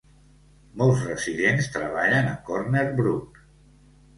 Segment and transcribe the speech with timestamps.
[0.81, 3.39] Molts residents treballen a Corner Brook.